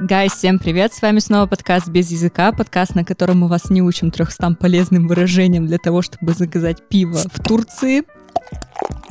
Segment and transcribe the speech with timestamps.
[0.00, 0.94] Гайс, всем привет!
[0.94, 5.06] С вами снова подкаст «Без языка», подкаст, на котором мы вас не учим трехстам полезным
[5.06, 8.04] выражениям для того, чтобы заказать пиво в Турции.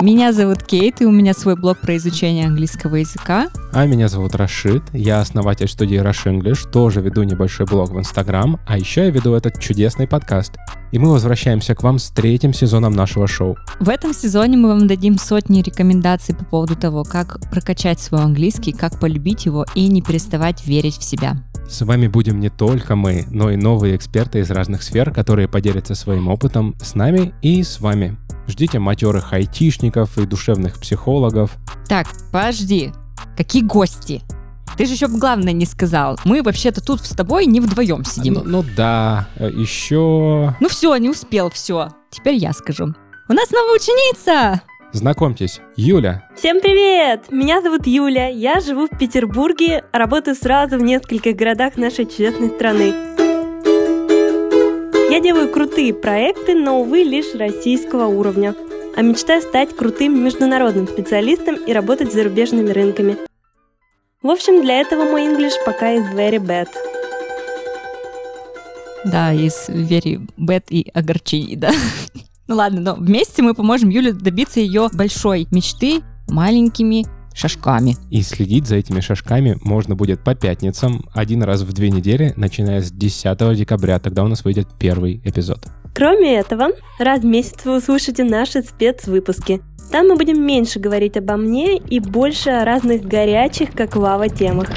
[0.00, 3.48] Меня зовут Кейт, и у меня свой блог про изучение английского языка.
[3.70, 8.58] А меня зовут Рашид, я основатель студии Rush English, тоже веду небольшой блог в Инстаграм,
[8.66, 10.54] а еще я веду этот чудесный подкаст.
[10.90, 13.58] И мы возвращаемся к вам с третьим сезоном нашего шоу.
[13.78, 18.72] В этом сезоне мы вам дадим сотни рекомендаций по поводу того, как прокачать свой английский,
[18.72, 21.36] как полюбить его и не переставать верить в себя.
[21.68, 25.94] С вами будем не только мы, но и новые эксперты из разных сфер, которые поделятся
[25.94, 28.16] своим опытом с нами и с вами.
[28.46, 31.52] Ждите матерых айтишников и душевных психологов.
[31.88, 32.92] Так, подожди,
[33.36, 34.22] какие гости?
[34.76, 36.18] Ты же еще главное не сказал.
[36.24, 38.34] Мы вообще-то тут с тобой не вдвоем сидим.
[38.34, 40.54] Ну, ну да, еще...
[40.58, 41.88] Ну все, не успел, все.
[42.10, 42.94] Теперь я скажу.
[43.28, 44.62] У нас новая ученица!
[44.92, 46.24] Знакомьтесь, Юля.
[46.36, 47.30] Всем привет!
[47.30, 52.92] Меня зовут Юля, я живу в Петербурге, работаю сразу в нескольких городах нашей чудесной страны.
[55.10, 58.54] Я делаю крутые проекты, но, увы, лишь российского уровня.
[58.94, 63.16] А мечтаю стать крутым международным специалистом и работать с зарубежными рынками.
[64.22, 66.68] В общем, для этого мой English пока is very bad.
[69.04, 71.72] Да, из very bad и огорчений, да.
[72.46, 77.96] Ну ладно, но вместе мы поможем Юле добиться ее большой мечты маленькими шажками.
[78.10, 82.80] И следить за этими шажками можно будет по пятницам, один раз в две недели, начиная
[82.80, 83.98] с 10 декабря.
[83.98, 85.66] Тогда у нас выйдет первый эпизод.
[85.94, 89.60] Кроме этого, раз в месяц вы услышите наши спецвыпуски.
[89.90, 94.68] Там мы будем меньше говорить обо мне и больше о разных горячих, как лава, темах.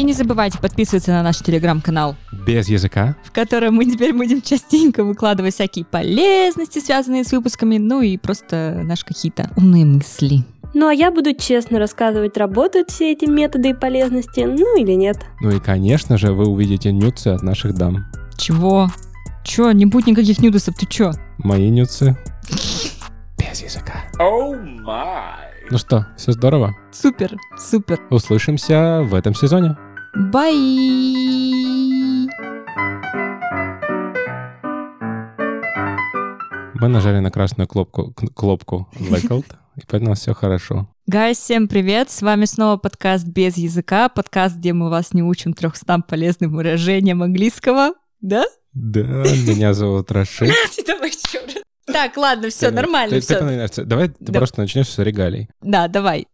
[0.00, 5.04] И не забывайте подписываться на наш телеграм-канал без языка, в котором мы теперь будем частенько
[5.04, 10.42] выкладывать всякие полезности, связанные с выпусками, ну и просто наши какие-то умные мысли.
[10.72, 15.18] Ну а я буду честно рассказывать, работают все эти методы и полезности, ну или нет.
[15.42, 18.06] Ну и, конечно же, вы увидите нюцы от наших дам.
[18.38, 18.88] Чего?
[19.44, 21.12] Чё, не будет никаких нюдосов, ты чё?
[21.36, 22.16] Мои нюцы.
[23.36, 24.04] Без языка.
[24.18, 25.50] Oh my.
[25.70, 26.74] Ну что, все здорово?
[26.90, 28.00] Супер, супер.
[28.08, 29.76] Услышимся в этом сезоне.
[30.14, 30.56] Бай!
[36.74, 40.88] Мы нажали на красную кнопку, кнопку Blackout, и поэтому все хорошо.
[41.06, 42.10] Гайс, всем привет!
[42.10, 47.22] С вами снова подкаст «Без языка», подкаст, где мы вас не учим трехстам полезным выражениям
[47.22, 48.44] английского, да?
[48.72, 50.50] Да, меня зовут Рашид.
[51.92, 53.20] Так, ладно, все, нормально.
[53.84, 55.48] Давай ты просто начнешь с регалий.
[55.60, 56.28] Да, давай.